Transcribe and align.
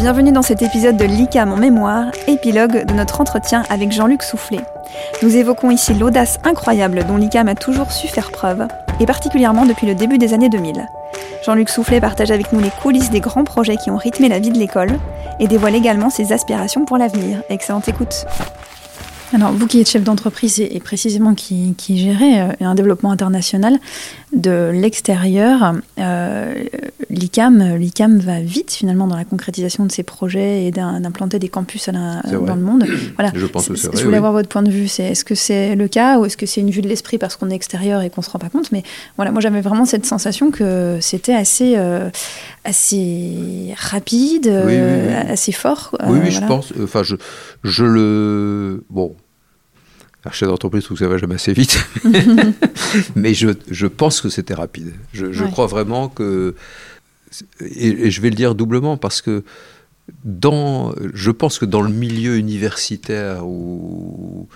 Bienvenue 0.00 0.32
dans 0.32 0.40
cet 0.40 0.62
épisode 0.62 0.96
de 0.96 1.04
l'ICAM 1.04 1.52
en 1.52 1.58
mémoire, 1.58 2.06
épilogue 2.26 2.86
de 2.86 2.94
notre 2.94 3.20
entretien 3.20 3.64
avec 3.68 3.92
Jean-Luc 3.92 4.22
Soufflet. 4.22 4.62
Nous 5.22 5.36
évoquons 5.36 5.70
ici 5.70 5.92
l'audace 5.92 6.38
incroyable 6.42 7.04
dont 7.06 7.18
l'ICAM 7.18 7.48
a 7.48 7.54
toujours 7.54 7.92
su 7.92 8.08
faire 8.08 8.30
preuve, 8.30 8.66
et 8.98 9.04
particulièrement 9.04 9.66
depuis 9.66 9.86
le 9.86 9.94
début 9.94 10.16
des 10.16 10.32
années 10.32 10.48
2000. 10.48 10.88
Jean-Luc 11.44 11.68
Soufflet 11.68 12.00
partage 12.00 12.30
avec 12.30 12.50
nous 12.54 12.60
les 12.60 12.70
coulisses 12.70 13.10
des 13.10 13.20
grands 13.20 13.44
projets 13.44 13.76
qui 13.76 13.90
ont 13.90 13.98
rythmé 13.98 14.30
la 14.30 14.38
vie 14.38 14.48
de 14.48 14.58
l'école 14.58 14.98
et 15.38 15.48
dévoile 15.48 15.74
également 15.74 16.08
ses 16.08 16.32
aspirations 16.32 16.86
pour 16.86 16.96
l'avenir. 16.96 17.42
Excellente 17.50 17.86
écoute. 17.86 18.24
Alors, 19.34 19.52
vous 19.52 19.66
qui 19.66 19.80
êtes 19.80 19.88
chef 19.88 20.02
d'entreprise 20.02 20.60
et, 20.60 20.80
précisément 20.80 21.34
qui, 21.34 21.76
gérez 21.88 22.40
euh, 22.40 22.52
un 22.60 22.74
développement 22.74 23.12
international 23.12 23.78
de 24.32 24.70
l'extérieur, 24.72 25.74
euh, 25.98 26.64
l'ICAM, 27.10 27.76
l'ICAM 27.76 28.18
va 28.18 28.40
vite 28.40 28.72
finalement 28.72 29.06
dans 29.06 29.16
la 29.16 29.24
concrétisation 29.24 29.84
de 29.84 29.92
ses 29.92 30.02
projets 30.02 30.64
et 30.64 30.70
d'implanter 30.70 31.38
des 31.38 31.48
campus 31.48 31.88
dans 31.88 32.54
le 32.54 32.62
monde. 32.62 32.86
Voilà. 33.16 33.32
Je 33.34 33.46
pense 33.46 33.68
que 33.68 33.76
c'est 33.76 33.88
vrai. 33.88 33.98
Je 33.98 34.04
voulais 34.04 34.16
avoir 34.16 34.32
votre 34.32 34.48
point 34.48 34.62
de 34.62 34.70
vue. 34.70 34.88
C'est, 34.88 35.04
est-ce 35.04 35.24
que 35.24 35.34
c'est 35.34 35.74
le 35.74 35.88
cas 35.88 36.18
ou 36.18 36.24
est-ce 36.24 36.36
que 36.36 36.46
c'est 36.46 36.60
une 36.60 36.70
vue 36.70 36.82
de 36.82 36.88
l'esprit 36.88 37.18
parce 37.18 37.36
qu'on 37.36 37.50
est 37.50 37.54
extérieur 37.54 38.02
et 38.02 38.10
qu'on 38.10 38.22
se 38.22 38.30
rend 38.30 38.38
pas 38.38 38.48
compte? 38.48 38.72
Mais 38.72 38.82
voilà, 39.16 39.32
moi 39.32 39.40
j'avais 39.40 39.60
vraiment 39.60 39.84
cette 39.84 40.06
sensation 40.06 40.50
que 40.50 40.98
c'était 41.00 41.34
assez, 41.34 41.74
euh, 41.76 42.08
assez 42.64 43.74
rapide, 43.76 44.48
assez 45.28 45.52
fort. 45.52 45.96
oui, 46.06 46.18
oui, 46.24 46.30
je 46.30 46.40
pense. 46.40 46.72
Enfin, 46.82 47.02
je, 47.02 47.16
je 47.64 47.84
le. 47.84 48.84
Bon, 48.90 49.14
un 50.24 50.30
chef 50.30 50.48
d'entreprise, 50.48 50.84
tout 50.84 50.96
ça 50.96 51.08
va 51.08 51.18
jamais 51.18 51.36
assez 51.36 51.52
vite. 51.52 51.78
Mais 53.16 53.34
je, 53.34 53.50
je, 53.70 53.86
pense 53.86 54.20
que 54.20 54.28
c'était 54.28 54.54
rapide. 54.54 54.92
Je, 55.12 55.32
je 55.32 55.44
crois 55.44 55.66
vraiment 55.66 56.08
que. 56.08 56.54
Et, 57.60 58.10
je 58.10 58.20
vais 58.20 58.30
le 58.30 58.36
dire 58.36 58.54
doublement 58.54 58.96
parce 58.96 59.22
que 59.22 59.44
dans, 60.24 60.92
je 61.14 61.30
pense 61.30 61.58
que 61.58 61.64
dans 61.64 61.82
le 61.82 61.90
milieu 61.90 62.36
universitaire 62.36 63.46
ou 63.46 64.48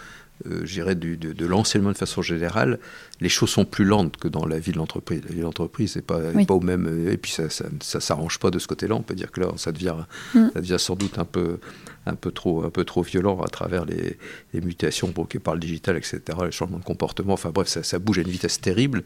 euh, 0.47 0.95
de, 0.95 1.15
de 1.15 1.47
l'enseignement 1.47 1.93
de 1.93 1.97
façon 1.97 2.23
générale, 2.23 2.79
les 3.21 3.29
choses 3.29 3.51
sont 3.51 3.65
plus 3.65 3.85
lentes 3.85 4.17
que 4.17 4.29
dans 4.29 4.47
la 4.47 4.59
vie 4.59 4.73
de 4.73 4.79
l'entreprise. 4.79 5.23
La 5.25 5.31
vie 5.31 5.41
de 5.41 5.45
l'entreprise, 5.45 5.93
c'est 5.93 6.03
pas, 6.03 6.21
pas 6.47 6.55
au 6.55 6.61
même. 6.61 7.09
Et 7.09 7.17
puis 7.17 7.31
ça, 7.31 7.49
ça, 7.51 7.65
ça 7.81 8.01
s'arrange 8.01 8.39
pas 8.39 8.51
de 8.51 8.59
ce 8.59 8.67
côté-là. 8.67 8.95
On 8.95 9.03
peut 9.03 9.15
dire 9.15 9.31
que 9.31 9.41
là, 9.41 9.49
ça 9.57 9.73
devient, 9.73 9.95
mm. 10.35 10.49
ça 10.55 10.61
devient 10.61 10.77
sans 10.79 10.97
doute 10.97 11.19
un 11.19 11.25
peu, 11.25 11.59
un 12.07 12.15
peu 12.15 12.31
trop, 12.31 12.65
un 12.65 12.71
peu 12.71 12.85
trop 12.85 13.03
violent 13.03 13.41
à 13.41 13.49
travers 13.49 13.85
les, 13.85 14.19
mutations 14.53 15.11
provoquées 15.13 15.39
par 15.39 15.55
le 15.55 15.61
digital, 15.61 15.97
etc., 15.97 16.21
les 16.45 16.53
changements 16.53 16.79
de 16.79 16.85
comportement. 16.85 17.35
Enfin 17.35 17.51
bref, 17.51 17.69
ça, 17.69 17.99
bouge 17.99 18.19
à 18.19 18.23
une 18.23 18.29
vitesse 18.29 18.61
terrible. 18.61 19.03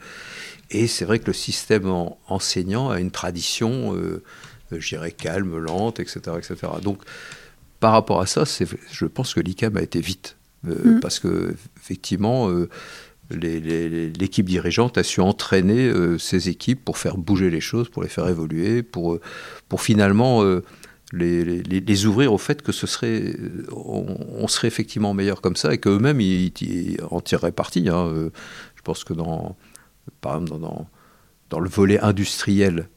Et 0.71 0.87
c'est 0.87 1.05
vrai 1.05 1.19
que 1.19 1.27
le 1.27 1.33
système 1.33 1.87
enseignant 2.27 2.91
a 2.91 3.01
une 3.01 3.11
tradition, 3.11 3.95
euh, 3.95 4.23
je 4.73 4.89
dirais, 4.89 5.13
calme, 5.13 5.59
lente, 5.59 6.01
etc., 6.01 6.21
etc. 6.37 6.73
Donc, 6.83 7.03
par 7.81 7.93
rapport 7.93 8.21
à 8.21 8.27
ça, 8.27 8.45
je 8.91 9.07
pense 9.07 9.35
que 9.35 9.41
l'ICAM 9.41 9.77
a 9.77 9.83
été 9.83 10.01
vite. 10.01 10.38
Euh, 10.67 10.97
mm. 10.97 11.01
Parce 11.01 11.19
que, 11.19 11.55
effectivement, 11.77 12.51
euh, 12.51 12.69
l'équipe 13.31 14.47
dirigeante 14.47 14.99
a 14.99 15.03
su 15.03 15.21
entraîner 15.21 15.89
euh, 15.89 16.19
ses 16.19 16.49
équipes 16.49 16.85
pour 16.85 16.99
faire 16.99 17.17
bouger 17.17 17.51
les 17.51 17.61
choses, 17.61 17.89
pour 17.89 18.03
les 18.03 18.09
faire 18.09 18.29
évoluer, 18.29 18.83
pour, 18.83 19.19
pour 19.69 19.83
finalement 19.83 20.43
les, 21.13 21.45
les, 21.45 22.07
ouvrir 22.07 22.33
au 22.33 22.39
fait 22.39 22.63
que 22.63 22.73
ce 22.73 22.87
serait, 22.87 23.35
on, 23.71 24.49
serait 24.49 24.69
effectivement 24.69 25.15
meilleur 25.15 25.41
comme 25.41 25.57
ça 25.57 25.73
et 25.73 25.79
qu'eux-mêmes 25.79 26.21
ils, 26.21 26.53
en 27.11 27.21
tireraient 27.21 27.53
parti. 27.53 27.89
Hein. 27.89 28.31
Je 28.75 28.83
pense 28.83 29.05
que 29.05 29.13
dans, 29.13 29.57
par 30.21 30.37
exemple, 30.37 30.61
dans, 30.61 30.89
dans, 31.51 31.61
le 31.61 31.69
volet 31.69 32.01
industriel, 32.01 32.89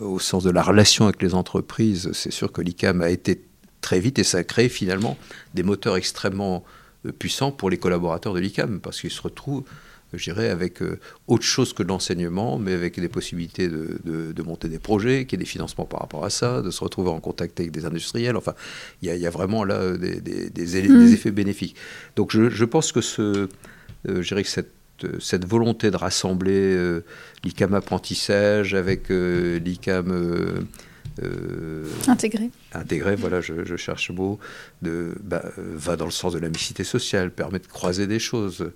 au 0.00 0.18
sens 0.18 0.44
de 0.44 0.50
la 0.50 0.62
relation 0.62 1.06
avec 1.06 1.20
les 1.20 1.34
entreprises, 1.34 2.10
c'est 2.12 2.32
sûr 2.32 2.52
que 2.52 2.60
l'ICAM 2.62 3.02
a 3.02 3.10
été 3.10 3.44
très 3.80 4.00
vite 4.00 4.18
et 4.18 4.24
ça 4.24 4.38
a 4.38 4.44
créé 4.44 4.68
finalement 4.68 5.18
des 5.52 5.62
moteurs 5.62 5.96
extrêmement 5.96 6.64
euh, 7.06 7.12
puissants 7.12 7.52
pour 7.52 7.70
les 7.70 7.78
collaborateurs 7.78 8.34
de 8.34 8.40
l'ICAM 8.40 8.80
parce 8.80 9.00
qu'ils 9.00 9.10
se 9.10 9.22
retrouvent 9.22 9.64
je 10.16 10.24
dirais, 10.24 10.50
avec 10.50 10.82
euh, 10.82 10.98
autre 11.26 11.44
chose 11.44 11.72
que 11.72 11.82
de 11.82 11.88
l'enseignement, 11.88 12.58
mais 12.58 12.72
avec 12.72 12.98
des 12.98 13.08
possibilités 13.08 13.68
de, 13.68 13.98
de, 14.04 14.42
monter 14.42 14.68
des 14.68 14.78
projets, 14.78 15.24
qu'il 15.24 15.38
y 15.38 15.42
ait 15.42 15.44
des 15.44 15.50
financements 15.50 15.84
par 15.84 16.00
rapport 16.00 16.24
à 16.24 16.30
ça, 16.30 16.62
de 16.62 16.70
se 16.70 16.82
retrouver 16.82 17.10
en 17.10 17.20
contact 17.20 17.58
avec 17.60 17.72
des 17.72 17.84
industriels. 17.84 18.36
Enfin, 18.36 18.54
il 19.02 19.14
y, 19.14 19.26
a 19.26 19.30
vraiment 19.30 19.64
là 19.64 19.76
euh, 19.76 19.96
des, 19.96 20.20
des, 20.20 20.50
des, 20.50 20.88
mm. 20.88 21.12
effets 21.12 21.30
bénéfiques. 21.30 21.76
Donc 22.16 22.32
je, 22.32 22.50
je 22.50 22.64
pense 22.64 22.92
que, 22.92 23.00
ce, 23.00 23.22
euh, 23.22 23.48
je 24.06 24.28
dirais 24.28 24.42
que 24.42 24.48
cette 24.48 24.72
cette 25.18 25.44
volonté 25.44 25.90
de 25.90 25.96
rassembler 25.96 27.00
l'ICAM 27.42 27.74
apprentissage 27.74 28.74
avec 28.74 29.08
l'ICAM 29.08 30.06
euh, 30.08 30.60
intégré. 32.08 32.50
Intégré, 32.72 33.14
voilà, 33.16 33.40
je, 33.40 33.76
cherche 33.76 34.08
le 34.08 34.14
mot, 34.14 34.38
de, 34.82 35.14
bah, 35.22 35.42
va 35.56 35.96
dans 35.96 36.04
le 36.04 36.10
sens 36.10 36.32
de 36.32 36.38
la 36.38 36.48
mixité 36.48 36.84
sociale, 36.84 37.30
permet 37.30 37.58
de 37.58 37.66
croiser 37.66 38.06
des 38.06 38.18
choses. 38.18 38.70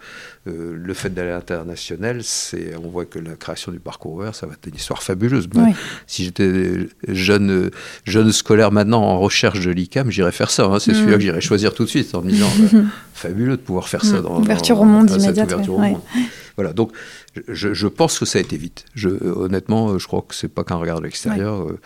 Euh, 0.47 0.77
le 0.77 0.94
fait 0.94 1.10
d'aller 1.10 1.31
à 1.31 1.34
l'international, 1.34 2.22
c'est, 2.22 2.77
on 2.77 2.88
voit 2.88 3.04
que 3.04 3.19
la 3.19 3.34
création 3.34 3.72
du 3.72 3.81
parcours 3.81 4.12
ouvert, 4.12 4.34
ça 4.34 4.47
va 4.47 4.54
être 4.54 4.66
une 4.66 4.77
histoire 4.77 5.03
fabuleuse. 5.03 5.48
Si 6.06 6.25
j'étais 6.25 6.88
jeune, 7.09 7.71
jeune 8.04 8.32
scolaire 8.32 8.72
maintenant 8.72 9.03
en 9.03 9.19
recherche 9.19 9.65
de 9.65 9.71
l'ICAM, 9.71 10.10
j'irais 10.10 10.32
faire 10.32 10.50
ça. 10.50 10.65
Hein. 10.65 10.78
c'est 10.78 10.93
mm. 10.93 10.94
celui-là 10.94 11.16
que 11.16 11.22
j'irais 11.22 11.41
choisir 11.41 11.75
tout 11.75 11.84
de 11.84 11.88
suite 11.88 12.15
en 12.15 12.22
me 12.22 12.31
disant, 12.31 12.50
bah, 12.72 12.78
fabuleux 13.15 13.56
de 13.56 13.62
pouvoir 13.62 13.88
faire 13.88 14.04
ça. 14.04 14.21
Mm. 14.21 14.22
Dans, 14.22 14.41
ouverture 14.41 14.81
au 14.81 14.84
monde 14.84 15.10
immédiate. 15.10 15.54
Voilà, 16.59 16.73
donc 16.73 16.91
je, 17.47 17.73
je, 17.73 17.87
pense 17.87 18.19
que 18.19 18.25
ça 18.25 18.41
a 18.41 18.43
été 18.43 18.57
vite. 18.57 18.85
Je, 18.97 19.09
honnêtement, 19.09 19.97
je 19.97 20.05
crois 20.09 20.25
que 20.27 20.35
c'est 20.35 20.49
pas 20.49 20.65
qu'un 20.65 20.75
regard 20.75 20.99
de 20.99 21.05
l'extérieur. 21.05 21.69
Euh, 21.69 21.79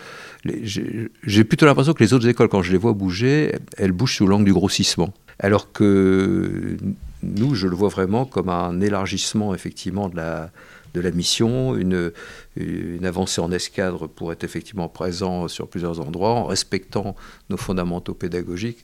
j'ai 0.63 1.43
plutôt 1.43 1.67
l'impression 1.67 1.93
que 1.93 2.03
les 2.03 2.11
autres 2.11 2.27
écoles, 2.27 2.49
quand 2.49 2.63
je 2.63 2.71
les 2.71 2.79
vois 2.79 2.93
bouger, 2.93 3.53
elles 3.77 3.91
bougent 3.91 4.15
sous 4.15 4.25
l'angle 4.25 4.45
du 4.45 4.53
grossissement. 4.53 5.13
Alors 5.37 5.71
que 5.71 6.75
nous, 7.21 7.53
je 7.53 7.67
le 7.67 7.75
vois 7.75 7.89
vraiment 7.89 8.25
comme 8.25 8.49
un 8.49 8.81
élargissement 8.81 9.53
effectivement 9.53 10.09
de 10.09 10.15
la, 10.15 10.49
de 10.95 11.01
la 11.01 11.11
mission, 11.11 11.75
une, 11.75 12.11
une 12.55 13.05
avancée 13.05 13.41
en 13.41 13.51
escadre 13.51 14.07
pour 14.07 14.31
être 14.31 14.43
effectivement 14.43 14.89
présent 14.89 15.47
sur 15.47 15.67
plusieurs 15.67 15.99
endroits, 15.99 16.31
en 16.31 16.45
respectant 16.45 17.15
nos 17.51 17.57
fondamentaux 17.57 18.15
pédagogiques. 18.15 18.83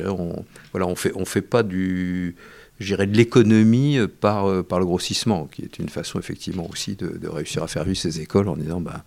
On, 0.00 0.44
voilà, 0.72 0.88
on 0.88 0.96
fait, 0.96 1.12
on 1.14 1.24
fait 1.24 1.42
pas 1.42 1.62
du, 1.62 2.34
de 2.80 3.16
l'économie 3.16 3.98
par, 4.20 4.64
par 4.64 4.78
le 4.78 4.86
grossissement, 4.86 5.48
qui 5.50 5.62
est 5.62 5.78
une 5.78 5.88
façon 5.88 6.18
effectivement 6.18 6.68
aussi 6.70 6.94
de, 6.94 7.18
de 7.18 7.28
réussir 7.28 7.62
à 7.62 7.68
faire 7.68 7.84
vivre 7.84 7.96
ces 7.96 8.20
écoles 8.20 8.48
en 8.48 8.56
disant, 8.56 8.80
bah, 8.80 9.04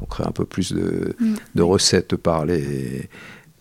on 0.00 0.06
crée 0.06 0.24
un 0.26 0.32
peu 0.32 0.44
plus 0.44 0.72
de, 0.72 1.14
mm. 1.18 1.60
recettes 1.60 2.16
par 2.16 2.44
les 2.46 3.08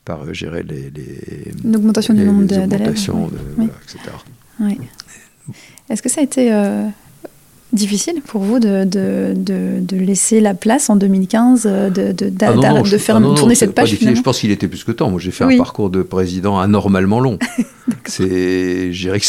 par 0.04 0.32
gérer 0.34 0.62
les, 0.62 0.92
les 0.92 1.52
une 1.64 1.76
augmentation 1.76 2.14
du 2.14 2.26
nombre 2.26 2.44
d'élèves 2.44 2.92
etc. 2.92 3.10
Est-ce 5.90 6.02
que 6.02 6.10
ça 6.10 6.22
a 6.22 6.24
été 6.24 6.54
euh, 6.54 6.88
difficile 7.74 8.22
pour 8.22 8.42
vous 8.42 8.60
de, 8.60 8.84
de, 8.84 9.34
de, 9.36 9.98
laisser 9.98 10.42
la 10.42 10.54
place 10.54 10.90
en 10.90 10.96
2015, 10.96 11.64
de, 11.64 12.12
de, 12.12 12.32
ah 12.42 12.82
de 12.82 12.98
faire 12.98 13.18
ah 13.18 13.36
tourner 13.36 13.56
cette 13.56 13.74
page 13.74 13.98
Je 14.00 14.22
pense 14.22 14.40
qu'il 14.40 14.52
était 14.52 14.68
plus 14.68 14.84
que 14.84 14.92
temps. 14.92 15.10
Moi, 15.10 15.20
j'ai 15.20 15.32
fait 15.32 15.44
un 15.44 15.58
parcours 15.58 15.90
de 15.90 16.02
président 16.02 16.60
anormalement 16.60 17.20
long. 17.20 17.38
c'est, 18.06 18.94
je 18.94 19.02
dirais 19.02 19.20
que 19.20 19.26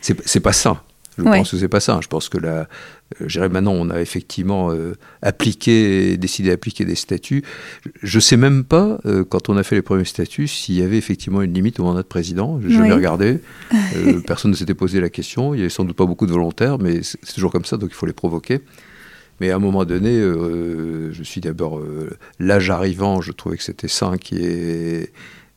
c'est 0.00 0.40
pas 0.40 0.52
ça. 0.52 0.82
Je 1.18 1.22
pense 1.22 1.50
que 1.52 1.56
c'est 1.56 1.68
pas 1.68 1.80
ça. 1.80 2.00
Je 2.02 2.08
pense 2.08 2.28
que 2.28 2.38
la, 2.38 2.66
euh, 3.22 3.48
maintenant, 3.48 3.72
on 3.72 3.90
a 3.90 4.00
effectivement 4.00 4.72
euh, 4.72 4.94
appliqué, 5.22 6.16
décidé 6.16 6.50
d'appliquer 6.50 6.84
des 6.84 6.94
statuts. 6.94 7.42
Je 8.02 8.18
ne 8.18 8.20
sais 8.20 8.36
même 8.36 8.64
pas, 8.64 8.98
euh, 9.06 9.24
quand 9.24 9.48
on 9.48 9.56
a 9.56 9.62
fait 9.62 9.76
les 9.76 9.82
premiers 9.82 10.04
statuts, 10.04 10.48
s'il 10.48 10.76
y 10.76 10.82
avait 10.82 10.98
effectivement 10.98 11.42
une 11.42 11.54
limite 11.54 11.78
au 11.80 11.84
mandat 11.84 12.02
de 12.02 12.08
président. 12.08 12.60
Je 12.60 12.68
n'ai 12.68 12.74
jamais 12.74 12.92
regardé. 12.92 13.40
personne 14.26 14.50
ne 14.50 14.56
s'était 14.56 14.74
posé 14.74 15.00
la 15.00 15.10
question. 15.10 15.54
Il 15.54 15.58
n'y 15.58 15.62
avait 15.62 15.70
sans 15.70 15.84
doute 15.84 15.96
pas 15.96 16.06
beaucoup 16.06 16.26
de 16.26 16.32
volontaires, 16.32 16.78
mais 16.78 17.02
c'est 17.02 17.34
toujours 17.34 17.52
comme 17.52 17.64
ça, 17.64 17.76
donc 17.76 17.90
il 17.92 17.96
faut 17.96 18.06
les 18.06 18.12
provoquer. 18.12 18.60
Mais 19.40 19.50
à 19.50 19.56
un 19.56 19.58
moment 19.58 19.84
donné, 19.84 20.20
je 20.20 21.22
suis 21.24 21.40
d'abord, 21.40 21.82
l'âge 22.38 22.70
arrivant, 22.70 23.20
je 23.20 23.32
trouvais 23.32 23.56
que 23.56 23.64
c'était 23.64 23.88
sain 23.88 24.16
qui 24.16 24.36
est 24.36 25.12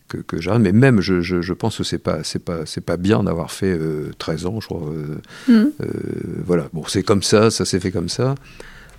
que, 0.07 0.17
que 0.17 0.41
j'arrête. 0.41 0.61
Mais 0.61 0.71
même, 0.71 1.01
je, 1.01 1.21
je, 1.21 1.53
pense 1.53 1.77
que 1.77 1.83
c'est 1.83 1.97
pas, 1.97 2.23
c'est 2.23 2.43
pas, 2.43 2.65
c'est 2.65 2.81
pas 2.81 2.97
bien 2.97 3.23
d'avoir 3.23 3.51
fait 3.51 3.77
13 4.17 4.45
euh, 4.45 4.49
ans, 4.49 4.59
je 4.61 4.67
crois. 4.67 4.81
Euh, 4.87 5.15
mm. 5.47 5.71
euh, 5.81 5.87
voilà. 6.45 6.67
Bon, 6.73 6.83
c'est 6.87 7.03
comme 7.03 7.23
ça, 7.23 7.51
ça 7.51 7.65
s'est 7.65 7.79
fait 7.79 7.91
comme 7.91 8.09
ça, 8.09 8.35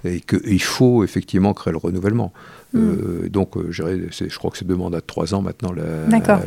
et 0.05 0.21
qu'il 0.21 0.63
faut 0.63 1.05
effectivement 1.05 1.55
créer 1.55 1.73
le 1.73 1.79
renouvellement. 1.79 2.33
Mm. 2.75 3.29
donc, 3.29 3.55
je 3.71 4.37
crois 4.37 4.51
que 4.51 4.59
c'est 4.59 4.67
deux 4.67 4.77
mandats 4.77 5.01
de 5.01 5.07
3 5.07 5.35
ans 5.35 5.43
maintenant. 5.43 5.73
La, 5.73 6.07
la, 6.09 6.43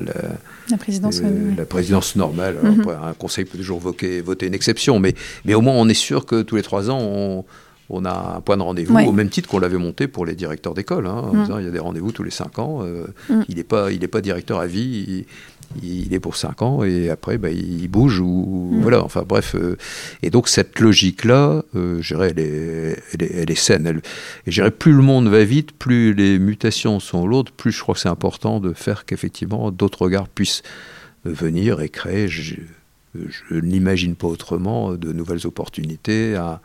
la, 0.70 0.78
présidence, 0.78 1.22
la 1.58 1.66
présidence 1.66 2.16
normale. 2.16 2.58
Mm-hmm. 2.64 3.10
un 3.10 3.14
conseil 3.14 3.46
peut 3.46 3.58
toujours 3.58 3.80
voter, 3.80 4.22
voter 4.22 4.48
une 4.48 4.54
exception, 4.54 5.00
mais, 5.00 5.16
mais 5.46 5.56
au 5.56 5.62
moins 5.62 5.74
on 5.74 5.90
est 5.90 5.96
sûr 5.96 6.26
que 6.26 6.44
tous 6.44 6.58
les 6.58 6.62
3 6.62 6.92
ans, 6.92 7.00
on 7.02 7.46
on 7.92 8.06
a 8.06 8.38
un 8.38 8.42
point 8.42 8.58
de 8.58 8.64
rendez-vous, 8.64 8.98
au 8.98 9.12
même 9.12 9.30
titre 9.30 9.50
qu'on 9.50 9.60
l'avait 9.60 9.78
monté 9.78 10.08
pour 10.08 10.26
les 10.26 10.34
directeurs 10.34 10.74
d'école. 10.74 11.08
Hein, 11.08 11.30
mm. 11.34 11.56
il 11.60 11.66
y 11.66 11.68
a 11.68 11.72
des 11.72 11.80
rendez-vous 11.80 12.12
tous 12.12 12.24
les 12.24 12.32
cinq 12.32 12.58
ans. 12.58 12.80
Euh, 12.84 13.08
mm. 13.30 13.42
Il 13.50 13.56
n'est 13.58 13.64
pas, 13.64 13.92
il 13.92 14.08
pas 14.08 14.22
directeur 14.22 14.60
à 14.60 14.68
vie. 14.68 15.26
il 15.82 16.14
est 16.14 16.20
pour 16.20 16.36
5 16.36 16.62
ans 16.64 16.84
et 16.84 17.10
après 17.10 17.38
bah, 17.38 17.50
il 17.50 17.88
bouge 17.88 18.20
ou 18.20 18.72
mm. 18.74 18.82
voilà 18.82 19.02
enfin 19.04 19.24
bref 19.26 19.56
euh, 19.56 19.78
et 20.22 20.30
donc 20.30 20.50
cette 20.50 20.82
logique 20.82 21.24
là 21.24 21.64
euh, 21.76 22.02
elle 22.20 22.40
est, 22.40 22.98
elle 23.18 23.50
est, 23.50 23.56
saine 23.56 23.88
elle, 23.88 24.02
et 24.46 24.52
je 24.52 24.68
plus 24.68 24.92
le 24.92 25.02
monde 25.02 25.30
va 25.30 25.46
vite 25.46 25.72
plus 25.72 26.14
les 26.14 26.40
mutations 26.40 27.00
sont 27.00 27.26
lourdes 27.26 27.52
plus 27.52 27.72
je 27.72 27.82
crois 27.82 27.96
que 27.96 28.02
c'est 28.02 28.10
important 28.10 28.60
de 28.60 28.74
faire 28.74 29.06
qu'effectivement 29.06 29.72
d'autres 29.72 30.02
regards 30.02 30.28
puissent 30.28 30.62
venir 31.24 31.80
et 31.80 31.88
créer 31.88 32.28
je, 32.28 32.56
je 33.16 33.56
n'imagine 33.56 34.16
pas 34.16 34.28
autrement 34.28 34.96
de 34.96 35.14
nouvelles 35.14 35.48
opportunités 35.48 36.36
à, 36.36 36.62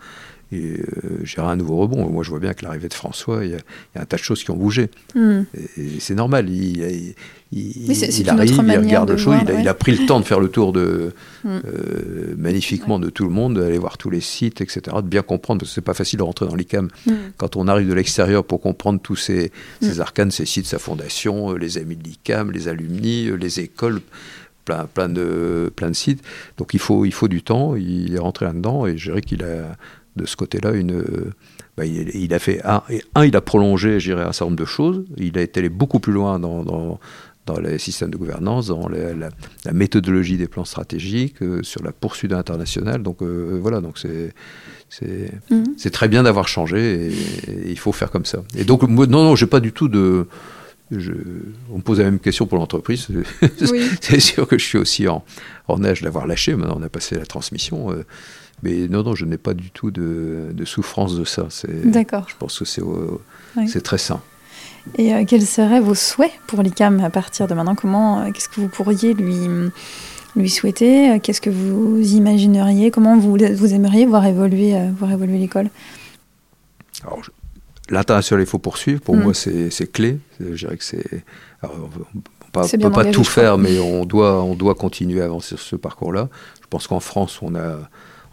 et 0.53 0.77
euh, 0.79 1.43
un 1.43 1.57
nouveau 1.57 1.77
rebond. 1.77 2.09
Moi, 2.09 2.23
je 2.23 2.31
vois 2.31 2.39
bien 2.39 2.55
que 2.55 2.65
l'arrivée 2.65 2.89
de 2.89 2.95
François, 2.95 3.45
il 3.45 3.51
y, 3.51 3.55
a, 3.55 4.01
un 4.01 4.05
tas 4.05 4.17
de 4.17 4.23
choses 4.23 4.45
qui 4.45 4.51
ont 4.51 4.57
bougé. 4.57 4.91
Hmm. 5.15 5.43
Et, 5.77 5.99
c'est 5.99 6.15
normal. 6.15 6.49
Il, 6.49 7.15
il, 7.53 7.91
il 7.91 8.31
arrive, 8.31 8.53
il 8.53 8.79
regarde 8.79 9.11
le 9.11 9.17
choses. 9.17 9.37
Il, 9.59 9.69
a 9.69 9.75
pris 9.75 9.97
le 9.97 10.07
temps 10.07 10.21
de 10.21 10.25
faire 10.25 10.39
le 10.39 10.49
tour 10.49 10.73
de, 10.73 11.13
hmm. 11.45 11.49
euh, 11.49 12.35
magnifiquement 12.37 13.01
de 13.01 13.11
tout 13.11 13.25
le 13.25 13.31
monde, 13.31 13.59
d'aller 13.59 13.79
voir 13.79 13.99
tous 13.99 14.11
les 14.11 14.21
sites, 14.21 14.61
etc., 14.61 14.81
de 14.97 15.09
bien 15.09 15.23
comprendre, 15.23 15.61
parce 15.61 15.71
que 15.71 15.75
c'est 15.75 15.81
pas 15.81 15.95
facile 15.95 16.21
de 16.21 16.25
rentrer 16.25 16.47
dans 16.47 16.55
l'ICAM 16.55 16.89
hmm. 17.07 17.13
quand 17.37 17.57
on 17.57 17.67
arrive 17.67 17.89
de 17.89 17.95
l'extérieur 17.95 18.45
pour 18.45 18.61
comprendre 18.61 19.01
tous 19.01 19.17
ces, 19.17 19.51
ces 19.81 20.01
arcanes, 20.01 20.31
ces 20.31 20.47
sites, 20.47 20.67
sa 20.67 20.79
fondation, 20.79 21.53
euh, 21.53 21.59
les 21.59 21.79
amis 21.79 21.97
de 21.97 22.05
l'ICAM, 22.05 22.53
les 22.53 22.69
alumni, 22.69 23.31
les 23.37 23.61
écoles 23.61 24.01
plein, 24.65 24.85
plein, 24.93 25.09
de, 25.09 25.73
plein 25.75 25.89
de 25.89 25.97
sites. 25.97 26.23
Donc 26.57 26.75
il 26.75 26.81
faut, 26.81 27.05
il 27.05 27.13
faut 27.13 27.29
du 27.29 27.43
temps. 27.43 27.75
Il 27.77 28.15
est 28.15 28.19
rentré 28.19 28.45
là-dedans 28.45 28.87
et 28.87 28.99
je 28.99 29.11
dirais 29.11 29.23
qu'il 29.23 29.43
a 29.43 29.77
de 30.17 30.27
ce 30.27 30.37
côté-là 30.37 30.73
une. 30.73 31.05
Bah, 31.77 31.85
il, 31.85 32.33
a 32.33 32.39
fait 32.39 32.65
un, 32.65 32.83
un, 33.15 33.25
il 33.27 33.37
a 33.37 33.43
prolongé, 33.43 34.01
je 34.01 34.13
dirais, 34.13 34.23
un 34.23 34.33
certain 34.33 34.47
nombre 34.47 34.57
de 34.57 34.65
choses. 34.65 35.05
Il 35.19 35.37
a 35.37 35.43
été 35.43 35.61
allé 35.61 35.69
beaucoup 35.69 36.01
plus 36.01 36.13
loin 36.15 36.39
dans, 36.39 36.65
dans, 36.65 36.99
dans 37.47 37.61
les 37.61 37.79
systèmes 37.79 38.11
de 38.11 38.17
gouvernance, 38.17 38.67
dans 38.67 38.89
la, 38.89 39.73
méthodologie 39.73 40.37
des 40.37 40.49
plans 40.49 40.65
stratégiques, 40.65 41.43
euh, 41.43 41.63
sur 41.63 41.83
la 41.83 41.93
poursuite 41.93 42.33
internationale. 42.33 43.03
Donc 43.03 43.23
euh, 43.23 43.59
voilà, 43.61 43.81
donc 43.81 43.99
c'est 43.99 44.35
c'est 44.89 45.31
mhm. 45.51 45.75
très 45.93 46.09
bien 46.09 46.23
d'avoir 46.23 46.49
changé 46.49 47.09
et, 47.09 47.13
il 47.71 47.79
faut 47.79 47.93
faire 47.93 48.11
comme 48.11 48.25
ça. 48.25 48.43
Et 48.57 48.65
donc 48.65 48.83
moi, 48.83 49.07
non, 49.07 49.25
non, 49.25 49.37
j'ai 49.37 49.47
pas 49.47 49.61
du 49.61 49.73
tout 49.73 49.89
de 49.89 50.27
je, 50.91 51.13
on 51.73 51.79
me 51.79 51.83
pose 51.83 51.99
la 51.99 52.05
même 52.05 52.21
question 52.21 52.47
pour 52.47 52.59
l'entreprise. 52.59 53.09
c'est 54.01 54.21
sûr 54.21 54.47
que 54.47 54.57
je 54.57 54.65
suis 54.65 54.79
aussi 54.79 55.09
en, 55.09 55.25
en 55.67 55.85
âge 55.85 56.03
d'avoir 56.03 56.27
lâché. 56.27 56.55
Maintenant, 56.55 56.79
on 56.79 56.83
a 56.83 56.89
passé 56.89 57.17
la 57.17 57.27
transmission. 57.27 57.91
Euh, 57.91 58.05
mais 58.63 58.89
non, 58.89 59.03
non, 59.03 59.15
je 59.15 59.25
n'ai 59.25 59.39
pas 59.39 59.55
du 59.55 59.71
tout 59.71 59.91
de, 59.91 60.53
souffrance 60.65 61.17
de 61.17 61.25
ça. 61.25 61.49
D'accord. 61.85 62.27
Je 62.29 62.35
pense 62.39 62.59
que 62.59 62.65
c'est 62.65 63.83
très 63.83 63.99
sain. 63.99 64.21
Et 64.97 65.15
euh, 65.15 65.25
quels 65.27 65.47
seraient 65.47 65.81
vos 65.81 65.95
souhaits 65.95 66.33
pour 66.47 66.63
l'ICAM 66.63 67.01
à 67.01 67.11
partir 67.11 67.49
de 67.49 67.55
maintenant? 67.55 67.75
Comment, 67.75 68.21
euh, 68.21 68.31
qu'est-ce 68.31 68.49
que 68.49 68.61
vous 68.61 68.69
pourriez 68.69 69.15
lui, 69.15 69.37
lui 70.37 70.51
souhaiter? 70.51 71.19
Qu'est-ce 71.21 71.41
que 71.41 71.51
vous 71.51 72.01
imagineriez? 72.01 72.91
Comment 72.91 73.19
vous, 73.19 73.37
vous 73.37 73.75
aimeriez 73.75 74.07
voir 74.07 74.25
évoluer, 74.27 74.77
euh, 74.77 74.91
voir 74.97 75.11
évoluer 75.13 75.39
l'école? 75.39 75.71
L'international, 77.91 78.45
il 78.45 78.49
faut 78.49 78.59
poursuivre. 78.59 79.01
Pour 79.01 79.17
mm. 79.17 79.23
moi, 79.23 79.35
c'est 79.35 79.93
clé. 79.93 80.19
Je 80.41 80.55
dirais 80.55 80.77
que 80.77 80.85
c'est. 80.85 81.25
On 81.63 81.69
ne 82.63 82.83
peut 82.83 82.91
pas 82.91 83.05
tout 83.07 83.25
faire, 83.25 83.59
mais 83.59 83.79
on 83.79 84.07
doit, 84.07 84.43
on 84.43 84.55
doit 84.55 84.75
continuer 84.75 85.21
à 85.21 85.27
avancer 85.27 85.57
sur 85.57 85.61
ce 85.61 85.77
parcours-là. 85.77 86.29
Je 86.63 86.67
pense 86.71 86.87
qu'en 86.87 87.01
France, 87.01 87.41
on 87.43 87.55
a 87.55 87.77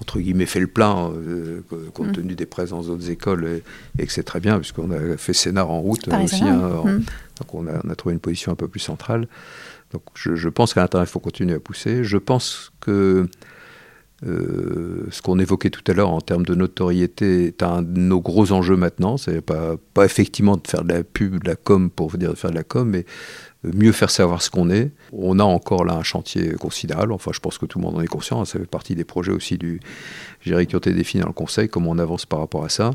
entre 0.02 0.20
guillemets 0.20 0.46
fait 0.46 0.60
le 0.60 0.68
plein 0.68 1.12
euh, 1.12 1.62
compte 1.94 2.10
mm. 2.10 2.14
tenu 2.14 2.36
des 2.36 2.46
présences 2.46 2.88
d'autres 2.88 3.10
écoles 3.10 3.62
et, 3.98 4.06
que 4.06 4.12
c'est 4.12 4.24
très 4.24 4.40
bien 4.40 4.60
puisqu'on 4.60 4.92
a 4.92 5.18
fait 5.18 5.34
Sénat 5.34 5.66
en 5.66 5.80
route 5.80 6.08
aussi. 6.08 6.44
Hein, 6.44 6.84
mm. 6.84 7.04
Donc 7.40 7.54
on 7.54 7.68
a, 7.68 7.96
trouvé 7.96 8.14
une 8.14 8.20
position 8.20 8.52
un 8.52 8.56
peu 8.56 8.68
plus 8.68 8.80
centrale. 8.80 9.28
Donc 9.92 10.04
je, 10.16 10.50
pense 10.50 10.74
qu'à 10.74 10.82
l'intérieur 10.82 11.08
il 11.08 11.12
faut 11.12 11.20
continuer 11.20 11.56
à 11.56 11.60
pousser. 11.60 12.04
Je 12.04 12.18
pense 12.18 12.72
que 12.82 13.28
euh, 14.26 15.06
ce 15.12 15.22
qu'on 15.22 15.38
évoquait 15.38 15.70
tout 15.70 15.84
à 15.92 15.94
l'heure 15.94 16.10
en 16.10 16.22
termes 16.22 16.46
de 16.46 16.56
notoriété 16.56 17.48
est 17.48 17.62
un 17.62 17.82
de 17.82 18.00
nos 18.00 18.22
gros 18.22 18.52
enjeux 18.52 18.78
maintenant. 18.78 19.18
C'est 19.18 19.42
pas, 19.42 19.76
pas 19.94 20.06
effectivement 20.06 20.58
de 20.58 20.68
faire 20.68 20.84
de 20.84 20.94
la 20.94 21.04
pub, 21.04 21.44
de 21.44 21.48
la 21.50 21.56
com 21.56 21.90
pour 21.90 22.12
dire 22.18 22.32
de 22.32 22.38
faire 22.38 22.52
de 22.52 22.56
la 22.56 22.64
com, 22.64 22.90
mais 22.90 23.06
mieux 23.64 23.92
faire 23.92 24.10
savoir 24.10 24.42
ce 24.42 24.50
qu'on 24.50 24.70
est. 24.70 24.92
On 25.12 25.40
a 25.40 25.44
encore 25.44 25.86
là 25.86 25.94
un 25.94 26.04
chantier 26.04 26.52
considérable, 26.54 27.14
enfin 27.14 27.32
je 27.34 27.40
pense 27.40 27.58
que 27.58 27.66
tout 27.66 27.80
le 27.80 27.86
monde 27.86 27.96
en 27.96 28.02
est 28.02 28.08
conscient, 28.08 28.44
ça 28.46 28.60
fait 28.60 28.66
partie 28.66 28.96
des 28.96 29.06
projets 29.06 29.32
aussi 29.32 29.58
du, 29.58 29.80
qui 30.42 30.54
ont 30.54 30.60
été 30.60 30.92
définis 30.92 31.22
dans 31.22 31.30
le 31.30 31.34
Conseil, 31.34 31.70
comment 31.70 31.92
on 31.92 32.00
avance 32.00 32.26
par 32.26 32.40
rapport 32.40 32.66
à 32.66 32.70
ça. 32.70 32.92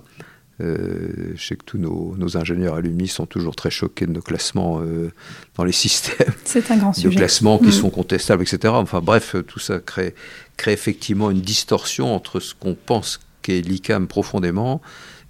Euh, 0.60 1.34
je 1.36 1.46
sais 1.46 1.54
que 1.54 1.64
tous 1.64 1.78
nos, 1.78 2.36
ingénieurs 2.36 2.74
alumni 2.74 3.06
sont 3.06 3.26
toujours 3.26 3.54
très 3.54 3.70
choqués 3.70 4.06
de 4.06 4.12
nos 4.12 4.22
classements 4.22 4.80
euh, 4.80 5.12
dans 5.56 5.64
les 5.64 5.72
systèmes. 5.86 6.32
C'est 6.44 6.70
un 6.70 6.76
grand 6.76 6.92
sujet. 6.92 7.08
De 7.08 7.14
classements 7.14 7.58
qui 7.58 7.68
mm. 7.68 7.72
sont 7.72 7.90
contestables, 7.90 8.42
etc. 8.42 8.74
Enfin 8.76 9.00
bref, 9.00 9.36
tout 9.46 9.60
ça 9.60 9.78
crée, 9.78 10.14
crée 10.56 10.72
effectivement 10.72 11.30
une 11.30 11.40
distorsion 11.40 12.14
entre 12.14 12.40
ce 12.40 12.54
qu'on 12.54 12.74
pense 12.74 13.20
qu'est 13.42 13.60
l'ICAM 13.60 14.08
profondément 14.08 14.80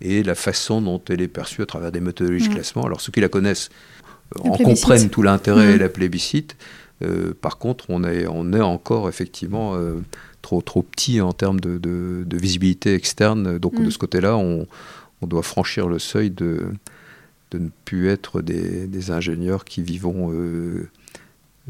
et 0.00 0.22
la 0.22 0.34
façon 0.34 0.80
dont 0.80 1.02
elle 1.08 1.20
est 1.20 1.28
perçue 1.28 1.62
à 1.62 1.66
travers 1.66 1.92
des 1.92 2.00
méthodologies 2.00 2.46
de 2.46 2.52
mm. 2.52 2.54
classement. 2.54 2.84
Alors 2.84 3.00
ceux 3.02 3.12
qui 3.12 3.20
la 3.20 3.28
connaissent 3.28 3.68
en 4.40 4.56
comprennent 4.56 5.10
tout 5.10 5.22
l'intérêt 5.22 5.72
et 5.72 5.76
mmh. 5.76 5.80
la 5.80 5.88
plébiscite. 5.88 6.56
Euh, 7.02 7.32
par 7.40 7.58
contre, 7.58 7.86
on 7.88 8.04
est, 8.04 8.26
on 8.26 8.52
est 8.52 8.60
encore 8.60 9.08
effectivement 9.08 9.74
euh, 9.76 10.00
trop, 10.42 10.62
trop 10.62 10.82
petit 10.82 11.20
en 11.20 11.32
termes 11.32 11.60
de, 11.60 11.78
de, 11.78 12.36
visibilité 12.36 12.94
externe. 12.94 13.58
Donc 13.58 13.76
de 13.76 13.86
mmh. 13.86 13.90
ce 13.90 13.98
côté-là, 13.98 14.36
on, 14.36 14.66
on, 15.22 15.26
doit 15.26 15.42
franchir 15.42 15.88
le 15.88 15.98
seuil 15.98 16.30
de, 16.30 16.66
de 17.52 17.58
ne 17.58 17.68
plus 17.84 18.08
être 18.08 18.42
des, 18.42 18.86
des 18.86 19.10
ingénieurs 19.10 19.64
qui 19.64 19.82
vivons, 19.82 20.32
euh, 20.32 20.88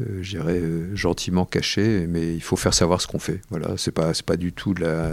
euh 0.01 0.95
gentiment 0.95 1.45
cachés, 1.45 2.07
mais 2.07 2.33
il 2.33 2.41
faut 2.41 2.55
faire 2.55 2.73
savoir 2.73 3.01
ce 3.01 3.07
qu'on 3.07 3.19
fait. 3.19 3.41
Voilà, 3.49 3.75
c'est 3.77 3.91
pas, 3.91 4.11
pas 4.25 4.37
du 4.37 4.51
tout 4.51 4.73
de 4.73 4.81
la 4.81 5.11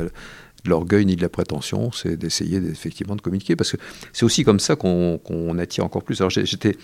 l'orgueil 0.66 1.06
ni 1.06 1.16
de 1.16 1.22
la 1.22 1.28
prétention, 1.28 1.92
c'est 1.92 2.16
d'essayer 2.16 2.58
effectivement 2.58 3.16
de 3.16 3.20
communiquer. 3.20 3.56
Parce 3.56 3.72
que 3.72 3.76
c'est 4.12 4.24
aussi 4.24 4.44
comme 4.44 4.60
ça 4.60 4.76
qu'on 4.76 5.58
attire 5.58 5.84
encore 5.84 6.02
plus. 6.02 6.20
Alors 6.20 6.30
j'étais, 6.30 6.76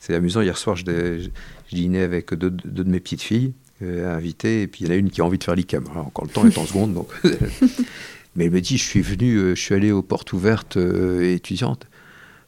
c'est 0.00 0.14
amusant, 0.14 0.40
hier 0.40 0.56
soir, 0.56 0.76
je, 0.76 1.28
dînais 1.72 2.02
avec 2.02 2.34
deux, 2.34 2.50
de 2.50 2.84
mes 2.84 3.00
petites 3.00 3.22
filles 3.22 3.52
euh, 3.82 4.16
invitées, 4.16 4.62
et 4.62 4.66
puis 4.66 4.84
il 4.84 4.88
y 4.88 4.90
en 4.90 4.94
a 4.94 4.96
une 4.96 5.10
qui 5.10 5.20
a 5.20 5.24
envie 5.24 5.38
de 5.38 5.44
faire 5.44 5.54
l'ICAM. 5.54 5.84
encore 5.94 6.24
le 6.24 6.30
temps 6.30 6.46
est 6.46 6.58
en 6.58 6.66
seconde, 6.66 6.94
donc. 6.94 7.08
Mais 8.36 8.44
elle 8.44 8.52
me 8.52 8.60
dit, 8.60 8.78
je 8.78 8.84
suis 8.84 9.02
venu, 9.02 9.36
euh, 9.36 9.54
je 9.54 9.60
suis 9.60 9.74
allé 9.74 9.90
aux 9.90 10.02
portes 10.02 10.32
ouvertes 10.32 10.76
euh, 10.76 11.34
étudiantes. 11.34 11.86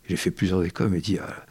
J'ai 0.09 0.17
fait 0.17 0.31
plusieurs 0.31 0.65
écoles, 0.65 0.89
elle 0.89 0.95
me 0.95 1.01
dit, 1.01 1.19
ah, 1.21 1.45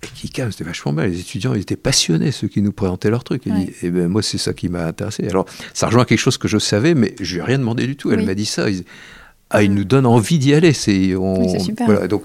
Kikam, 0.00 0.50
c'était 0.50 0.64
vachement 0.64 0.92
bien. 0.92 1.06
Les 1.06 1.20
étudiants, 1.20 1.54
ils 1.54 1.60
étaient 1.60 1.76
passionnés, 1.76 2.32
ceux 2.32 2.48
qui 2.48 2.62
nous 2.62 2.72
présentaient 2.72 3.10
leur 3.10 3.22
truc. 3.22 3.42
Et, 3.82 3.90
ben, 3.90 4.08
moi, 4.08 4.22
c'est 4.22 4.38
ça 4.38 4.54
qui 4.54 4.68
m'a 4.68 4.86
intéressé. 4.86 5.28
Alors, 5.28 5.46
ça 5.74 5.86
rejoint 5.86 6.04
quelque 6.04 6.18
chose 6.18 6.38
que 6.38 6.48
je 6.48 6.58
savais, 6.58 6.94
mais 6.94 7.14
je 7.20 7.34
lui 7.34 7.40
ai 7.40 7.44
rien 7.44 7.58
demandé 7.58 7.86
du 7.86 7.96
tout. 7.96 8.10
Elle 8.10 8.24
m'a 8.24 8.34
dit 8.34 8.46
ça. 8.46 8.66
ah, 9.50 9.62
il 9.62 9.74
nous 9.74 9.84
donne 9.84 10.06
envie 10.06 10.38
d'y 10.38 10.54
aller. 10.54 10.72
C'est 10.72 11.14
super. 11.58 12.08
donc, 12.08 12.24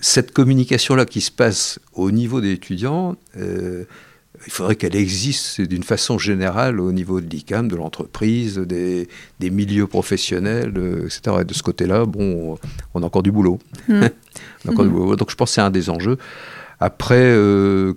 cette 0.00 0.32
communication-là 0.32 1.04
qui 1.04 1.20
se 1.20 1.30
passe 1.30 1.78
au 1.92 2.10
niveau 2.10 2.40
des 2.40 2.52
étudiants, 2.52 3.16
euh, 3.36 3.84
il 4.46 4.52
faudrait 4.52 4.76
qu'elle 4.76 4.96
existe 4.96 5.60
d'une 5.60 5.82
façon 5.82 6.16
générale 6.16 6.80
au 6.80 6.92
niveau 6.92 7.20
de 7.20 7.28
l'ICAM, 7.28 7.68
de 7.68 7.76
l'entreprise, 7.76 8.56
des, 8.58 9.06
milieux 9.40 9.86
professionnels, 9.86 10.72
euh, 10.76 11.04
etc. 11.04 11.38
Et 11.42 11.44
de 11.44 11.52
ce 11.52 11.62
côté-là, 11.62 12.06
bon, 12.06 12.58
on 12.94 13.02
a 13.02 13.06
encore 13.06 13.22
du 13.22 13.30
boulot. 13.30 13.58
Hmm. 13.88 14.04
encore 14.68 14.86
du 14.86 14.90
boulot. 14.90 15.16
Donc, 15.16 15.30
je 15.30 15.36
pense 15.36 15.50
que 15.50 15.54
c'est 15.56 15.60
un 15.60 15.70
des 15.70 15.90
enjeux. 15.90 16.16
Après, 16.78 17.20
euh, 17.20 17.92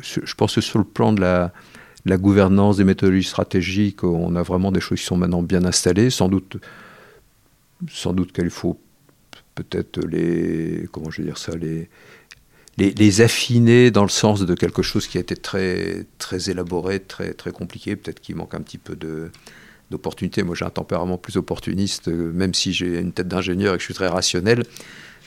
je 0.00 0.34
pense 0.34 0.54
que 0.54 0.60
sur 0.60 0.78
le 0.78 0.84
plan 0.84 1.12
de 1.12 1.20
la, 1.20 1.52
gouvernance, 2.16 2.76
des 2.76 2.84
méthodologies 2.84 3.28
stratégiques, 3.28 4.04
on 4.04 4.36
a 4.36 4.42
vraiment 4.42 4.70
des 4.70 4.80
choses 4.80 5.00
qui 5.00 5.06
sont 5.06 5.16
maintenant 5.16 5.42
bien 5.42 5.64
installées. 5.64 6.10
Sans 6.10 6.28
doute, 6.28 6.58
sans 7.90 8.12
doute 8.12 8.30
qu'il 8.30 8.50
faut 8.50 8.78
peut-être 9.56 9.98
les, 10.06 10.86
comment 10.92 11.10
je 11.10 11.22
dire 11.22 11.38
ça, 11.38 11.56
les, 11.56 11.88
les, 12.78 13.20
affiner 13.20 13.90
dans 13.90 14.04
le 14.04 14.08
sens 14.08 14.40
de 14.40 14.54
quelque 14.54 14.82
chose 14.82 15.08
qui 15.08 15.18
a 15.18 15.20
été 15.20 15.34
très, 15.34 16.04
très 16.18 16.50
élaboré, 16.50 17.00
très, 17.00 17.32
très 17.32 17.50
compliqué. 17.50 17.96
Peut-être 17.96 18.20
qu'il 18.20 18.36
manque 18.36 18.54
un 18.54 18.60
petit 18.60 18.78
peu 18.78 18.96
d'opportunité. 19.90 20.44
Moi, 20.44 20.54
j'ai 20.54 20.64
un 20.64 20.70
tempérament 20.70 21.18
plus 21.18 21.36
opportuniste, 21.36 22.08
même 22.08 22.54
si 22.54 22.72
j'ai 22.72 23.00
une 23.00 23.12
tête 23.12 23.28
d'ingénieur 23.28 23.74
et 23.74 23.78
que 23.78 23.80
je 23.80 23.86
suis 23.86 23.94
très 23.94 24.08
rationnel. 24.08 24.62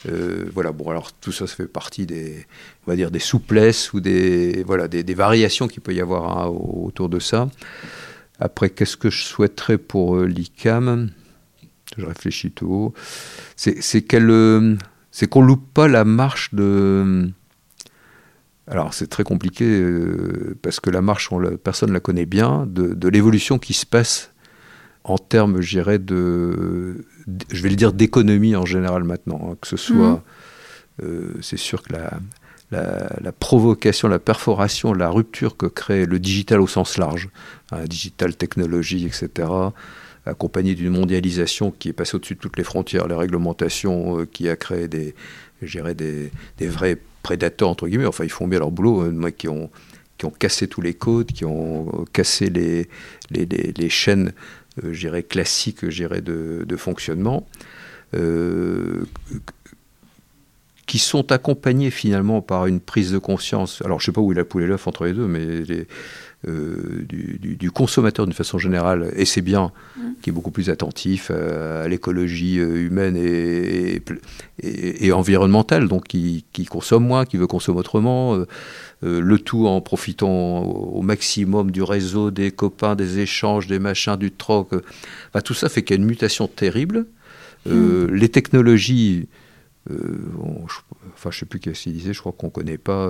Euh, 0.07 0.45
voilà, 0.53 0.71
bon, 0.71 0.89
alors 0.89 1.11
tout 1.11 1.31
ça, 1.31 1.47
ça 1.47 1.55
fait 1.55 1.67
partie 1.67 2.05
des, 2.05 2.45
on 2.87 2.91
va 2.91 2.95
dire, 2.95 3.11
des 3.11 3.19
souplesses 3.19 3.91
ou 3.93 3.99
des, 3.99 4.63
voilà, 4.63 4.87
des, 4.87 5.13
variations 5.13 5.67
qu'il 5.67 5.81
peut 5.81 5.93
y 5.93 6.01
avoir 6.01 6.37
hein, 6.37 6.47
autour 6.47 7.09
de 7.09 7.19
ça. 7.19 7.49
Après, 8.39 8.69
qu'est-ce 8.69 8.95
que 8.95 9.09
je 9.09 9.23
souhaiterais 9.23 9.77
pour 9.77 10.15
euh, 10.15 10.25
l'ICAM? 10.25 11.09
Je 11.99 12.05
réfléchis 12.05 12.51
tout 12.51 12.67
haut. 12.67 12.93
C'est 13.55 14.01
qu'elle, 14.01 14.29
euh, 14.29 14.75
c'est 15.11 15.27
qu'on 15.27 15.41
loupe 15.41 15.73
pas 15.73 15.87
la 15.87 16.05
marche 16.05 16.53
de. 16.53 17.29
Alors 18.67 18.93
c'est 18.93 19.07
très 19.07 19.23
compliqué 19.23 19.83
parce 20.61 20.79
que 20.79 20.89
la 20.89 21.01
marche, 21.01 21.31
on, 21.31 21.41
personne 21.57 21.89
ne 21.89 21.93
la 21.95 21.99
connaît 21.99 22.27
bien, 22.27 22.67
de, 22.67 22.93
de 22.93 23.07
l'évolution 23.09 23.57
qui 23.57 23.73
se 23.73 23.85
passe 23.85 24.31
en 25.03 25.17
termes, 25.17 25.61
je 25.61 25.69
dirais, 25.69 25.99
de, 25.99 27.05
je 27.51 27.63
vais 27.63 27.69
le 27.69 27.75
dire, 27.75 27.93
d'économie 27.93 28.55
en 28.55 28.65
général 28.65 29.03
maintenant. 29.03 29.49
Hein, 29.51 29.57
que 29.59 29.67
ce 29.67 29.77
soit, 29.77 30.23
mhm. 31.01 31.05
euh, 31.07 31.33
c'est 31.41 31.57
sûr 31.57 31.81
que 31.81 31.93
la, 31.93 32.19
la, 32.71 33.31
provocation, 33.31 34.07
la 34.07 34.19
perforation, 34.19 34.93
la 34.93 35.09
rupture 35.09 35.57
que 35.57 35.65
crée 35.65 36.05
le 36.05 36.19
digital 36.19 36.61
au 36.61 36.67
sens 36.67 36.97
large, 36.97 37.29
hein, 37.71 37.85
digital, 37.85 38.35
technologie, 38.35 39.05
etc., 39.05 39.49
accompagné 40.25 40.75
d'une 40.75 40.89
mondialisation 40.89 41.71
qui 41.71 41.89
est 41.89 41.93
passée 41.93 42.15
au-dessus 42.15 42.35
de 42.35 42.39
toutes 42.39 42.57
les 42.57 42.63
frontières, 42.63 43.07
les 43.07 43.15
réglementations, 43.15 44.19
euh, 44.19 44.25
qui 44.25 44.49
a 44.49 44.55
créé 44.55 44.87
des, 44.87 45.15
des, 45.61 46.31
des, 46.57 46.67
vrais 46.67 46.97
prédateurs, 47.23 47.69
entre 47.69 47.87
guillemets. 47.87 48.05
Enfin, 48.05 48.23
ils 48.23 48.31
font 48.31 48.47
bien 48.47 48.59
leur 48.59 48.71
boulot, 48.71 49.01
hein, 49.01 49.31
qui 49.31 49.47
ont 49.47 49.69
qui 50.17 50.25
ont 50.25 50.31
cassé 50.31 50.67
tous 50.67 50.81
les 50.81 50.93
codes, 50.93 51.31
qui 51.31 51.45
ont 51.45 52.05
cassé 52.11 52.49
les, 52.49 52.89
les, 53.31 53.45
les, 53.45 53.89
chaînes 53.89 54.33
euh, 54.83 55.21
classiques 55.21 55.85
de, 55.85 56.65
de 56.67 56.75
fonctionnement. 56.75 57.47
Euh, 58.15 59.05
qui 60.89 60.97
sont 60.97 61.31
accompagnés 61.31 61.91
finalement 61.91 62.41
par 62.41 62.65
une 62.65 62.79
prise 62.79 63.11
de 63.11 63.19
conscience. 63.19 63.83
Alors 63.85 63.99
je 63.99 64.03
ne 64.03 64.05
sais 64.07 64.11
pas 64.11 64.21
où 64.21 64.31
est 64.31 64.35
la 64.35 64.43
poule 64.43 64.63
et 64.63 64.65
l'œuf 64.65 64.87
entre 64.87 65.05
les 65.05 65.13
deux, 65.13 65.27
mais 65.27 65.63
euh, 66.47 67.05
du, 67.05 67.69
consommateur 67.69 68.25
d'une 68.25 68.33
façon 68.33 68.57
générale, 68.57 69.11
et 69.17 69.25
c'est 69.25 69.41
bien, 69.41 69.73
mm. 69.97 70.01
qui 70.21 70.29
est 70.29 70.33
beaucoup 70.33 70.51
plus 70.51 70.69
attentif 70.69 71.31
à, 71.31 71.85
l'écologie 71.89 72.59
euh, 72.59 72.85
humaine 72.85 73.17
et, 73.17 74.01
et, 74.63 75.11
environnementale, 75.11 75.89
donc 75.89 76.07
qui, 76.07 76.45
consomme 76.69 77.05
moins, 77.05 77.25
qui 77.25 77.35
veut 77.35 77.45
consommer 77.45 77.79
autrement, 77.79 78.35
euh, 78.35 78.45
le 79.01 79.37
tout 79.37 79.67
en 79.67 79.81
profitant 79.81 80.61
au, 80.61 81.01
maximum 81.01 81.71
du 81.71 81.83
réseau, 81.83 82.31
des 82.31 82.51
copains, 82.51 82.95
des 82.95 83.19
échanges, 83.19 83.67
des 83.67 83.79
machins, 83.79 84.15
du 84.15 84.31
troc. 84.31 84.69
tout 85.43 85.53
ça 85.53 85.67
fait 85.67 85.83
qu'il 85.83 85.97
y 85.97 85.99
a 85.99 86.01
une 86.01 86.07
mutation 86.07 86.47
terrible. 86.47 87.05
Mm. 87.65 88.05
Les 88.13 88.29
technologies 88.29 89.27
euh, 89.89 89.95
je, 90.67 90.75
enfin, 91.13 91.31
je 91.31 91.39
sais 91.39 91.45
plus 91.45 91.59
ce 91.73 91.83
qu'il 91.83 91.93
disait, 91.93 92.13
je 92.13 92.19
crois 92.19 92.31
qu'on 92.31 92.47
ne 92.47 92.51
connaît 92.51 92.77
pas 92.77 93.09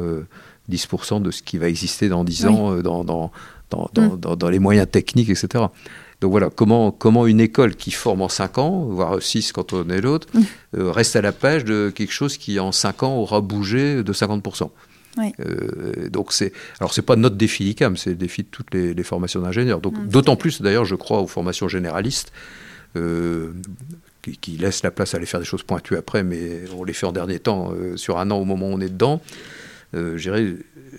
10% 0.69 1.17
euh, 1.17 1.19
de 1.19 1.31
ce 1.31 1.41
qui 1.41 1.57
va 1.57 1.67
exister 1.67 2.09
dans 2.09 2.23
10 2.23 2.45
ans 2.45 2.71
euh, 2.71 2.81
dans, 2.81 3.03
dans, 3.03 3.31
mm. 3.71 4.17
dans, 4.17 4.35
dans, 4.35 4.49
les 4.49 4.59
moyens 4.59 4.87
techniques, 4.89 5.29
etc. 5.29 5.65
Donc 6.21 6.31
voilà, 6.31 6.49
comment, 6.49 6.91
comment 6.91 7.27
une 7.27 7.39
école 7.39 7.75
qui 7.75 7.91
forme 7.91 8.21
en 8.21 8.29
5 8.29 8.57
ans, 8.59 8.81
voire 8.85 9.21
6 9.21 9.51
quand 9.51 9.73
on 9.73 9.89
est 9.89 10.01
l'autre, 10.01 10.27
mm. 10.33 10.81
reste 10.81 11.15
à 11.15 11.21
la 11.21 11.31
page 11.31 11.65
de 11.65 11.91
quelque 11.93 12.13
chose 12.13 12.37
qui 12.37 12.59
en 12.59 12.71
5 12.71 13.03
ans 13.03 13.17
aura 13.17 13.41
bougé 13.41 14.03
de 14.03 14.13
50%. 14.13 14.69
donc 16.11 16.31
c'est 16.31 16.53
alors 16.79 16.93
c'est 16.93 17.01
pas 17.01 17.15
notre 17.15 17.35
défi 17.35 17.69
ICAM, 17.71 17.97
c'est 17.97 18.11
le 18.11 18.15
défi 18.15 18.43
de 18.43 18.47
toutes 18.49 18.73
les, 18.73 19.03
formations 19.03 19.41
d'ingénieurs. 19.41 19.81
Donc 19.81 19.97
mm, 19.97 20.07
d'autant 20.07 20.35
plus 20.35 20.61
d'ailleurs, 20.61 20.85
je 20.85 20.95
crois 20.95 21.19
aux 21.19 21.27
formations 21.27 21.67
généralistes 21.67 22.31
qui, 24.21 24.51
laisse 24.57 24.83
la 24.83 24.91
place 24.91 25.13
à 25.13 25.17
aller 25.17 25.25
faire 25.25 25.39
des 25.39 25.45
choses 25.45 25.63
pointues 25.63 25.95
après, 25.97 26.23
mais 26.23 26.61
on 26.77 26.83
les 26.83 26.93
fait 26.93 27.05
en 27.05 27.11
dernier 27.11 27.39
temps, 27.39 27.71
euh, 27.73 27.97
sur 27.97 28.19
un 28.19 28.29
an 28.31 28.37
au 28.37 28.45
moment 28.45 28.69
où 28.69 28.73
on 28.73 28.81
est 28.81 28.89
dedans. 28.89 29.21
Euh, 29.95 30.19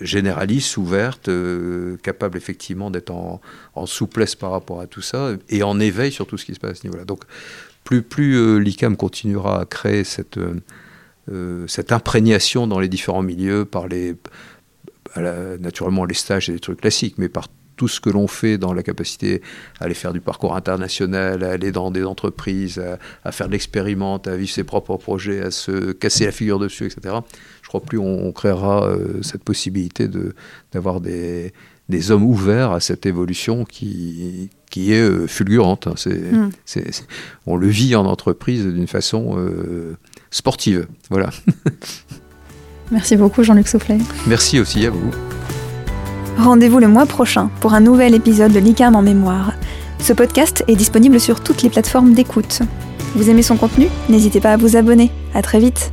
généraliste, 0.01 0.77
ouverte, 0.77 1.29
euh, 1.29 1.97
capable 2.03 2.37
effectivement 2.37 2.91
d'être 2.91 3.13
en, 3.13 3.41
souplesse 3.87 4.35
par 4.35 4.51
rapport 4.51 4.81
à 4.81 4.87
tout 4.87 5.01
ça 5.01 5.33
et 5.49 5.63
en 5.63 5.79
éveil 5.79 6.11
sur 6.11 6.27
tout 6.27 6.37
ce 6.37 6.45
qui 6.45 6.55
se 6.55 6.61
passe 6.61 6.73
à 6.73 6.75
ce 6.75 6.87
niveau-là. 6.87 7.05
Donc, 7.05 7.23
plus, 7.85 8.37
euh, 8.37 8.59
l'ICAM 8.59 8.97
continuera 8.97 9.61
à 9.61 9.65
créer 9.65 10.05
cette, 10.05 10.39
cette 11.69 11.93
imprégnation 11.93 12.67
dans 12.67 12.81
les 12.81 12.89
différents 12.89 13.23
milieux 13.23 13.65
par 13.65 13.87
les, 13.87 14.17
naturellement 15.17 16.05
les 16.05 16.15
stages 16.15 16.49
et 16.49 16.53
les 16.53 16.61
trucs 16.61 16.81
classiques, 16.81 17.17
mais 17.19 17.29
par 17.29 17.47
tout 17.81 17.89
ce 17.89 17.99
que 17.99 18.11
l'on 18.11 18.27
fait 18.27 18.59
dans 18.59 18.75
la 18.75 18.83
capacité 18.83 19.41
à 19.81 19.85
aller 19.85 19.95
faire 19.95 20.13
du 20.13 20.21
parcours 20.21 20.55
international, 20.55 21.43
à 21.43 21.53
aller 21.53 21.73
dans 21.73 21.91
des 21.91 22.05
entreprises, 22.05 22.79
à, 23.25 23.33
faire 23.33 23.47
de 23.47 23.53
l'expérimente, 23.53 24.29
à 24.29 24.37
vivre 24.37 24.51
ses 24.51 24.65
propres 24.65 24.99
projets, 24.99 25.41
à 25.41 25.51
se 25.51 25.93
casser 25.93 26.27
la 26.27 26.33
figure 26.33 26.59
dessus, 26.59 26.85
etc. 26.85 27.15
Je 27.63 27.69
crois 27.69 27.81
plus 27.81 27.97
on, 27.97 28.33
créera 28.33 28.85
euh, 28.85 29.23
cette 29.23 29.43
possibilité 29.45 30.11
d'avoir 30.73 31.01
des, 31.01 31.55
des 31.89 32.11
hommes 32.11 32.25
ouverts 32.25 32.73
à 32.73 32.81
cette 32.81 33.07
évolution 33.07 33.65
qui, 33.65 34.51
qui 34.69 34.93
est 34.93 35.01
euh, 35.01 35.27
fulgurante. 35.27 35.87
Hein. 35.87 35.95
Mm. 36.07 36.51
C'est, 36.67 36.85
on 37.47 37.57
le 37.57 37.67
vit 37.69 37.97
en 37.97 38.05
entreprise 38.05 38.67
d'une 38.67 38.89
façon 38.89 39.39
euh, 39.39 39.97
sportive. 40.31 40.87
Voilà. 41.09 41.31
Merci 42.91 43.17
beaucoup 43.17 43.43
Jean-Luc 43.43 43.69
Soufflet. 43.69 43.97
Merci 44.27 44.61
aussi 44.61 44.85
à 44.85 44.91
vous. 44.91 45.30
Rendez-vous 46.41 46.79
le 46.79 46.89
mois 46.89 47.05
prochain 47.05 47.51
pour 47.61 47.75
un 47.75 47.81
nouvel 47.81 48.15
épisode 48.15 48.53
de 48.53 48.61
l'ICAM 48.61 48.97
en 48.97 49.03
mémoire. 49.03 49.53
Ce 49.99 50.15
podcast 50.15 50.65
est 50.69 50.75
disponible 50.75 51.21
sur 51.21 51.43
toutes 51.43 51.63
les 51.63 51.69
plateformes 51.69 52.15
d'écoute. 52.15 52.61
Vous 53.15 53.29
aimez 53.29 53.43
son 53.43 53.59
contenu? 53.59 53.89
N'hésitez 54.09 54.41
pas 54.41 54.55
à 54.55 54.57
vous 54.57 54.75
abonner. 54.75 55.11
À 55.35 55.43
très 55.43 55.59
vite 55.59 55.93